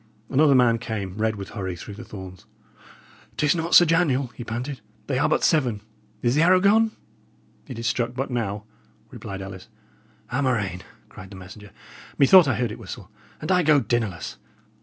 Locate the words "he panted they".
4.35-5.19